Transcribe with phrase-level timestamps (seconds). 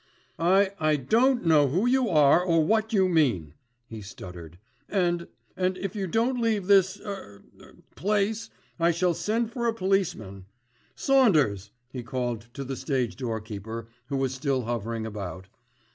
[0.39, 3.53] "I—I don't know who you are or what you mean,"
[3.85, 4.57] he stuttered.
[4.89, 10.45] "And—and if you don't leave this er—er—place I shall send for a policeman.
[10.95, 15.49] Saunders," he called to the stage doorkeeper who was still hovering about.